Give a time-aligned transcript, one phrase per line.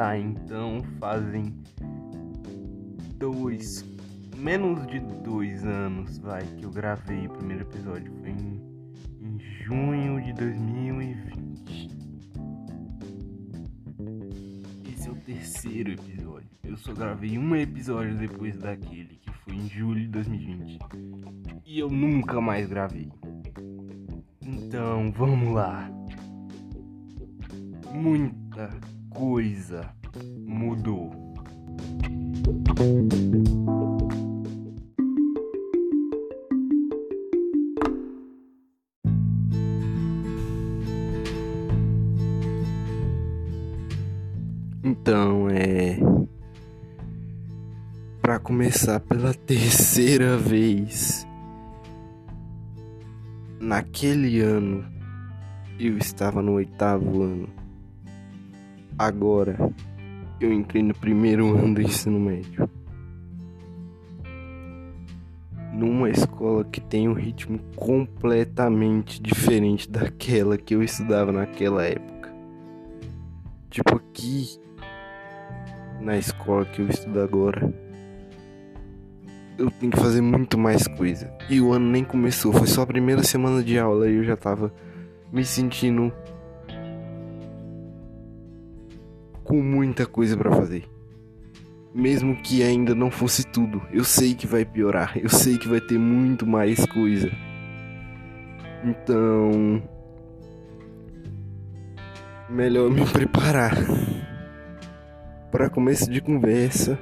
[0.00, 1.54] Tá, então fazem
[3.18, 3.84] dois,
[4.34, 8.10] menos de dois anos, vai, que eu gravei o primeiro episódio.
[8.20, 8.62] Foi em,
[9.20, 11.90] em junho de 2020.
[14.90, 16.48] Esse é o terceiro episódio.
[16.64, 20.78] Eu só gravei um episódio depois daquele, que foi em julho de 2020.
[21.66, 23.12] E eu nunca mais gravei.
[24.40, 25.90] Então, vamos lá.
[27.92, 28.70] Muita
[29.10, 29.90] coisa
[30.46, 31.10] mudou.
[44.82, 45.98] Então é
[48.22, 51.26] para começar pela terceira vez.
[53.60, 54.84] Naquele ano
[55.78, 57.59] eu estava no oitavo ano.
[59.00, 59.56] Agora
[60.38, 62.68] eu entrei no primeiro ano do ensino médio.
[65.72, 72.30] Numa escola que tem um ritmo completamente diferente daquela que eu estudava naquela época.
[73.70, 74.60] Tipo aqui
[75.98, 77.72] na escola que eu estudo agora,
[79.56, 81.32] eu tenho que fazer muito mais coisa.
[81.48, 84.36] E o ano nem começou, foi só a primeira semana de aula e eu já
[84.36, 84.70] tava
[85.32, 86.12] me sentindo
[89.50, 90.84] com muita coisa para fazer.
[91.92, 95.80] Mesmo que ainda não fosse tudo, eu sei que vai piorar, eu sei que vai
[95.80, 97.28] ter muito mais coisa.
[98.84, 99.82] Então,
[102.48, 103.74] melhor me preparar.
[105.50, 106.96] Para começo de conversa,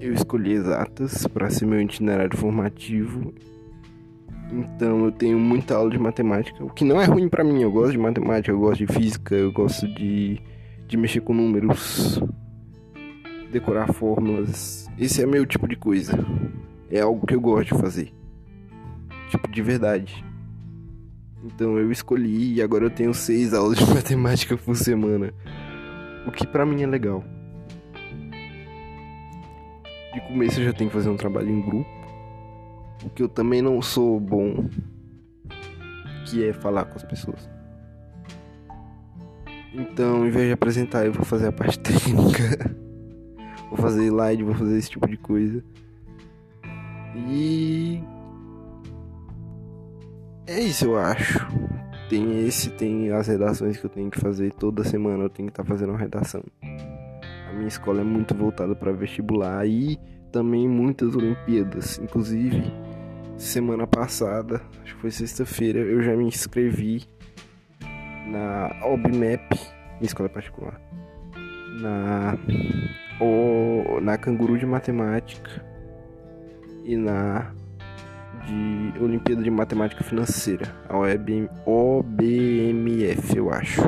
[0.00, 3.34] eu escolhi exatas para ser meu itinerário formativo.
[4.52, 7.62] Então eu tenho muita aula de matemática, o que não é ruim para mim.
[7.62, 10.38] Eu gosto de matemática, eu gosto de física, eu gosto de,
[10.86, 12.22] de mexer com números,
[13.50, 14.90] decorar fórmulas.
[14.98, 16.12] Esse é meu tipo de coisa.
[16.90, 18.12] É algo que eu gosto de fazer.
[19.30, 20.22] Tipo, de verdade.
[21.42, 25.32] Então eu escolhi e agora eu tenho seis aulas de matemática por semana.
[26.26, 27.24] O que para mim é legal.
[30.12, 32.01] De começo eu já tenho que fazer um trabalho em grupo.
[33.04, 34.68] O que eu também não sou bom.
[36.26, 37.48] Que é falar com as pessoas.
[39.74, 42.74] Então, ao invés de apresentar, eu vou fazer a parte técnica.
[43.68, 45.64] vou fazer slide, vou fazer esse tipo de coisa.
[47.28, 48.02] E.
[50.46, 51.46] É isso, eu acho
[52.12, 55.52] tem esse, tem as redações que eu tenho que fazer toda semana, eu tenho que
[55.52, 56.44] estar tá fazendo uma redação.
[57.48, 59.98] A minha escola é muito voltada para vestibular e
[60.30, 61.98] também muitas Olimpíadas.
[61.98, 62.70] Inclusive,
[63.42, 67.04] semana passada, acho que foi sexta-feira, eu já me inscrevi
[68.26, 70.80] na OBMAP, minha escola é particular,
[71.80, 72.38] na,
[73.20, 75.64] o, na Canguru de Matemática
[76.84, 77.52] e na
[78.46, 80.96] de Olimpíada de Matemática Financeira, a
[81.66, 83.82] OBMF, eu acho.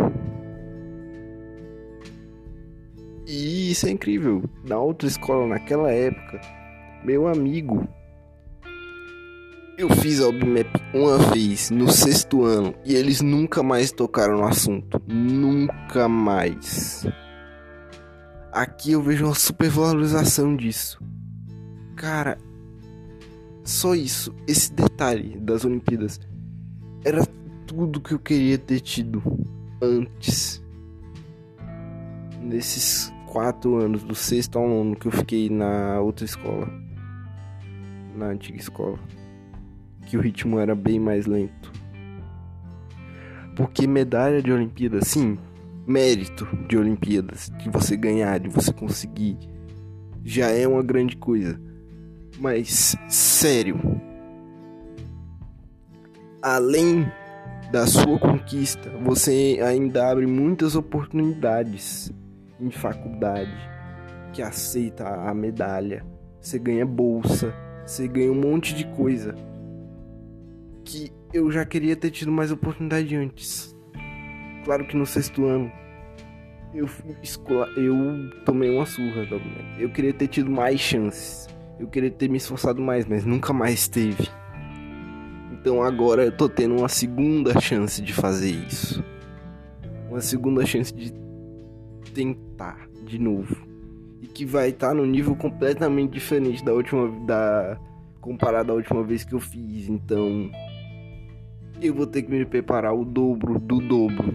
[3.26, 4.44] E isso é incrível.
[4.64, 6.40] Na outra escola, naquela época,
[7.04, 7.88] meu amigo,
[9.76, 14.44] eu fiz a OBMAP uma vez no sexto ano e eles nunca mais tocaram no
[14.44, 15.02] assunto.
[15.08, 17.04] Nunca mais.
[18.52, 21.02] Aqui eu vejo uma supervalorização disso.
[21.96, 22.38] Cara,
[23.64, 26.20] só isso, esse detalhe das Olimpíadas
[27.04, 27.26] era
[27.66, 29.22] tudo que eu queria ter tido
[29.82, 30.62] antes.
[32.40, 36.68] Nesses quatro anos, do sexto ao nono, que eu fiquei na outra escola,
[38.14, 38.98] na antiga escola,
[40.04, 41.72] que o ritmo era bem mais lento.
[43.56, 45.38] Porque medalha de Olimpíada, sim,
[45.86, 49.36] mérito de Olimpíadas, de você ganhar, de você conseguir,
[50.24, 51.60] já é uma grande coisa.
[52.38, 53.78] Mas, sério,
[56.42, 57.06] além
[57.70, 62.12] da sua conquista, você ainda abre muitas oportunidades
[62.60, 63.56] em faculdade
[64.32, 66.04] que aceita a medalha.
[66.40, 67.54] Você ganha bolsa,
[67.86, 69.34] você ganha um monte de coisa
[70.84, 73.74] que eu já queria ter tido mais oportunidade antes.
[74.64, 75.70] Claro que no sexto ano
[76.74, 76.88] eu,
[77.76, 79.26] eu tomei uma surra,
[79.78, 81.46] eu queria ter tido mais chances.
[81.78, 84.28] Eu queria ter me esforçado mais, mas nunca mais teve.
[85.52, 89.04] Então agora eu tô tendo uma segunda chance de fazer isso.
[90.08, 91.12] Uma segunda chance de
[92.12, 93.56] tentar de novo.
[94.20, 97.78] E que vai estar tá no nível completamente diferente da última da
[98.20, 99.88] comparado à última vez que eu fiz.
[99.88, 100.50] Então
[101.80, 104.34] eu vou ter que me preparar o dobro do dobro.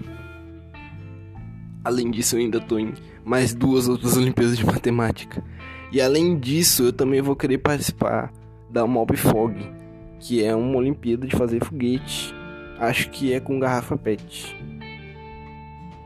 [1.83, 2.93] Além disso, eu ainda tô em
[3.23, 5.43] mais duas outras Olimpíadas de Matemática.
[5.91, 8.31] E além disso, eu também vou querer participar
[8.69, 9.55] da Mob Fog,
[10.19, 12.33] que é uma Olimpíada de fazer foguete.
[12.77, 14.55] Acho que é com garrafa PET.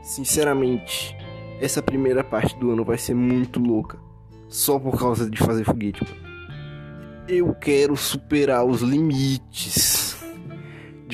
[0.02, 1.16] Sinceramente,
[1.60, 3.98] essa primeira parte do ano vai ser muito louca.
[4.48, 6.04] Só por causa de fazer foguete.
[7.26, 10.03] Eu quero superar os limites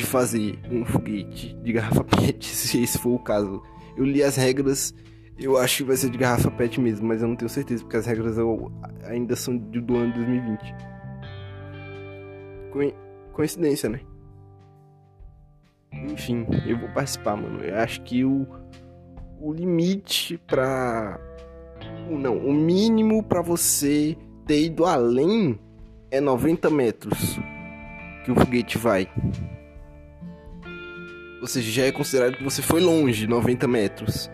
[0.01, 3.63] de fazer um foguete de garrafa PET, se esse for o caso.
[3.97, 4.95] Eu li as regras,
[5.39, 7.97] eu acho que vai ser de garrafa PET mesmo, mas eu não tenho certeza, porque
[7.97, 8.37] as regras
[9.05, 10.75] ainda são do ano 2020.
[13.33, 14.01] Coincidência, né?
[15.93, 17.63] Enfim, eu vou participar, mano.
[17.63, 18.47] Eu acho que o,
[19.41, 21.21] o limite pra.
[22.09, 24.17] Não, o mínimo para você
[24.47, 25.59] ter ido além
[26.11, 27.39] é 90 metros
[28.25, 29.09] que o foguete vai.
[31.41, 34.31] Ou seja, já é considerado que você foi longe, 90 metros.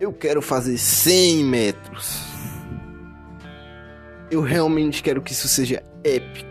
[0.00, 2.22] Eu quero fazer 100 metros.
[4.30, 6.48] Eu realmente quero que isso seja épico.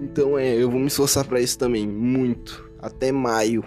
[0.00, 2.70] Então é, eu vou me esforçar para isso também, muito.
[2.80, 3.64] Até maio.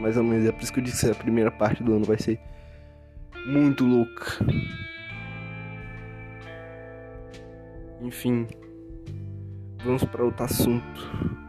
[0.00, 0.46] Mais ou menos.
[0.46, 2.38] É por isso que eu disse que a primeira parte do ano vai ser
[3.46, 4.44] muito louca.
[8.00, 8.46] Enfim,
[9.84, 11.41] vamos para outro assunto.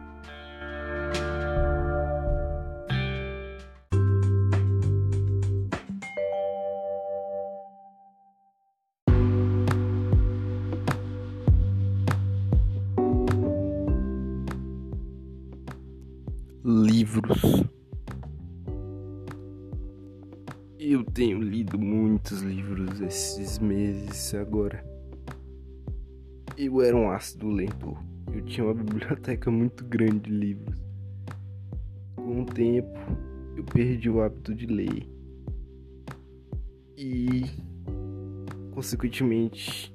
[17.04, 17.64] Livros.
[20.78, 24.82] Eu tenho lido muitos livros esses meses agora.
[26.56, 28.02] Eu era um ácido leitor.
[28.32, 30.82] Eu tinha uma biblioteca muito grande de livros.
[32.16, 32.98] Com o tempo,
[33.54, 35.06] eu perdi o hábito de ler.
[36.96, 37.44] E,
[38.72, 39.94] consequentemente,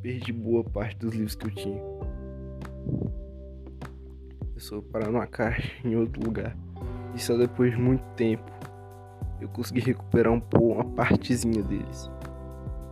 [0.00, 1.97] perdi boa parte dos livros que eu tinha
[4.58, 6.56] pessoa parar numa caixa em outro lugar.
[7.14, 8.50] E só depois de muito tempo
[9.40, 12.10] eu consegui recuperar um pouco, uma partezinha deles.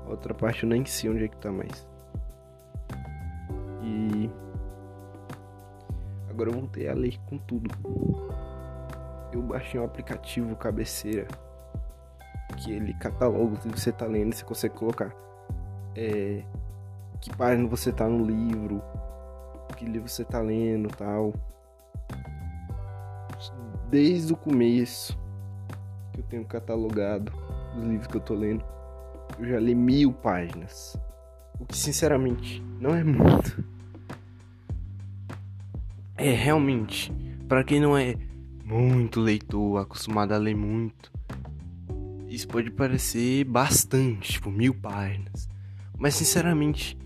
[0.07, 1.87] A outra parte eu nem sei onde é que tá mais.
[3.83, 4.31] E
[6.31, 7.69] agora eu voltei a ler com tudo.
[9.33, 11.27] Eu baixei um aplicativo cabeceira
[12.59, 15.13] que ele cataloga o que você tá lendo você consegue colocar
[15.97, 16.43] é,
[17.21, 18.81] que página você tá no livro,
[19.77, 21.35] que livro você tá lendo tal
[23.91, 25.19] desde o começo
[26.13, 27.33] que eu tenho catalogado
[27.77, 28.65] os livros que eu tô lendo.
[29.39, 30.97] Eu já li mil páginas.
[31.59, 33.65] O que sinceramente não é muito.
[36.17, 37.13] É realmente,
[37.47, 38.17] para quem não é
[38.65, 41.13] muito leitor, acostumado a ler muito,
[42.27, 45.49] isso pode parecer bastante, tipo mil páginas.
[45.99, 46.99] Mas sinceramente,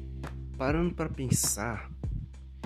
[0.56, 1.89] parando para pensar,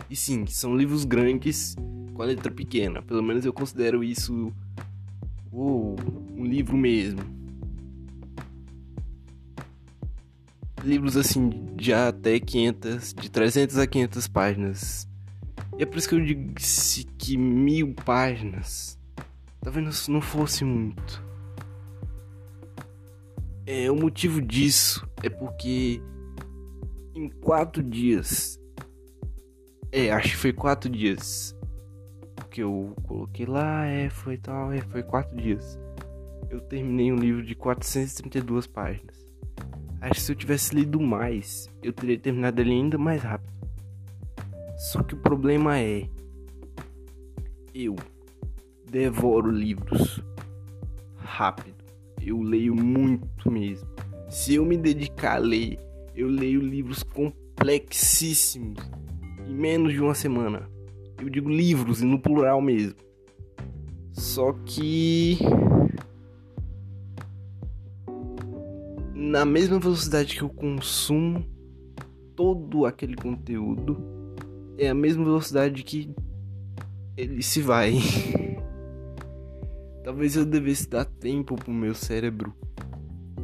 [0.09, 1.77] e sim, são livros grandes
[2.15, 3.03] com a letra pequena.
[3.03, 4.53] Pelo menos eu considero isso
[5.53, 5.97] oh,
[6.37, 7.21] um livro mesmo.
[10.83, 15.09] Livros assim de até 500, de 300 a 500 páginas.
[15.79, 18.99] E é por isso que eu disse que mil páginas
[19.61, 21.25] talvez não fosse muito.
[23.67, 26.03] É, o motivo disso é porque
[27.15, 28.61] em quatro dias
[29.95, 31.57] é, acho que foi quatro dias
[32.51, 35.79] que eu coloquei lá, é, foi tal, é, foi quatro dias.
[36.51, 39.25] Eu terminei um livro de 432 páginas.
[40.01, 43.53] Acho que se eu tivesse lido mais, eu teria terminado ele ainda mais rápido.
[44.77, 46.09] Só que o problema é.
[47.73, 47.95] Eu
[48.91, 50.21] devoro livros
[51.17, 51.85] rápido.
[52.21, 53.89] Eu leio muito mesmo.
[54.29, 55.79] Se eu me dedicar a ler,
[56.17, 59.04] eu leio livros complexíssimos
[59.55, 60.69] menos de uma semana.
[61.21, 62.97] Eu digo livros e no plural mesmo.
[64.13, 65.39] Só que
[69.15, 71.45] na mesma velocidade que eu consumo
[72.37, 73.97] todo aquele conteúdo,
[74.77, 76.13] é a mesma velocidade que
[77.17, 77.95] ele se vai.
[80.03, 82.53] Talvez eu devesse dar tempo pro meu cérebro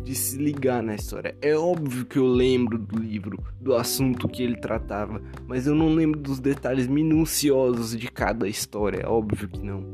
[0.04, 1.36] de se ligar na história.
[1.40, 5.94] É óbvio que eu lembro do livro, do assunto que ele tratava, mas eu não
[5.94, 9.00] lembro dos detalhes minuciosos de cada história.
[9.02, 9.84] É óbvio que não.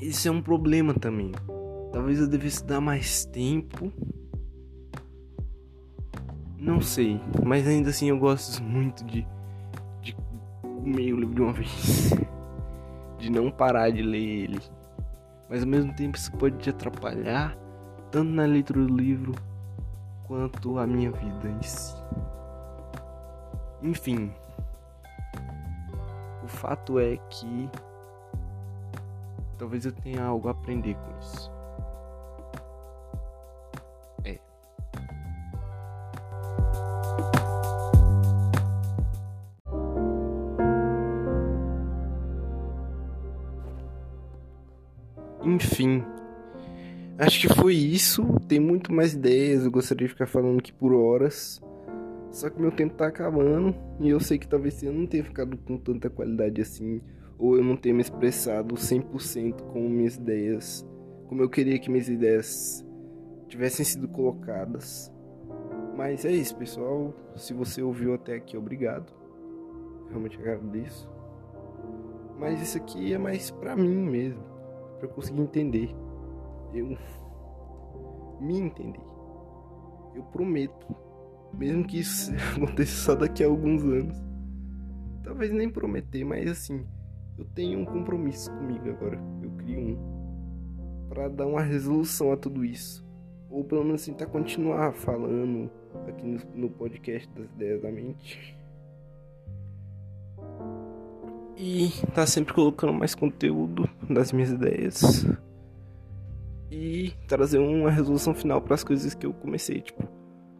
[0.00, 1.32] Esse é um problema também.
[1.92, 3.92] Talvez eu devesse dar mais tempo.
[6.58, 9.26] Não sei, mas ainda assim eu gosto muito de,
[10.02, 10.14] de
[10.62, 12.14] comer o livro de uma vez.
[13.18, 14.58] De não parar de ler ele
[15.50, 17.56] Mas ao mesmo tempo isso pode te atrapalhar
[18.12, 19.34] tanto na leitura do livro
[20.24, 21.92] quanto a minha vida em si.
[23.82, 24.32] Enfim,
[26.44, 27.68] o fato é que
[29.58, 31.49] talvez eu tenha algo a aprender com isso.
[45.80, 46.04] Enfim,
[47.18, 48.22] acho que foi isso.
[48.46, 49.64] Tem muito mais ideias.
[49.64, 51.60] Eu gostaria de ficar falando aqui por horas.
[52.30, 55.56] Só que meu tempo tá acabando e eu sei que talvez eu não tenha ficado
[55.56, 57.00] com tanta qualidade assim,
[57.36, 60.86] ou eu não tenha me expressado 100% com minhas ideias,
[61.26, 62.86] como eu queria que minhas ideias
[63.48, 65.12] tivessem sido colocadas.
[65.96, 67.12] Mas é isso, pessoal.
[67.34, 69.12] Se você ouviu até aqui, obrigado.
[70.08, 71.10] Realmente agradeço.
[72.38, 74.42] Mas isso aqui é mais pra mim mesmo,
[75.00, 75.90] para eu conseguir entender.
[76.74, 76.86] Eu
[78.40, 79.00] me entender.
[80.14, 80.94] Eu prometo
[81.54, 84.16] mesmo que isso aconteça só daqui a alguns anos.
[85.22, 86.86] Talvez nem prometer, mas assim,
[87.38, 89.18] eu tenho um compromisso comigo agora.
[89.42, 91.08] Eu crio um.
[91.08, 93.06] para dar uma resolução a tudo isso.
[93.48, 95.70] Ou pelo menos tentar continuar falando
[96.06, 98.59] aqui no, no podcast das ideias da mente.
[101.62, 105.26] E tá sempre colocando mais conteúdo das minhas ideias.
[106.70, 110.08] E trazer uma resolução final para as coisas que eu comecei, tipo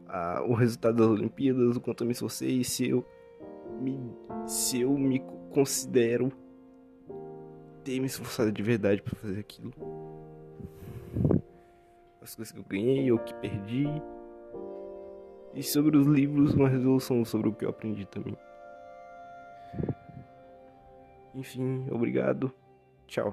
[0.06, 3.02] a, o resultado das Olimpíadas, o quanto eu me esforcei, se eu
[3.80, 3.98] me,
[4.46, 6.30] se eu me considero
[7.82, 9.72] ter me esforçado de verdade para fazer aquilo.
[12.20, 13.86] As coisas que eu ganhei ou que perdi.
[15.54, 18.36] E sobre os livros, uma resolução sobre o que eu aprendi também.
[21.34, 22.52] Enfim, obrigado.
[23.06, 23.30] Tchau.